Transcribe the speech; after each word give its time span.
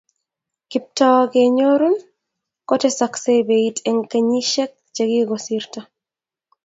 Kiptooo 0.71 1.21
kenyorun 1.33 1.95
kotekaksei 2.69 3.41
beit 3.47 3.77
eng 3.89 4.01
kenyishek 4.11 4.71
che 4.95 5.03
kikosirto 5.11 5.79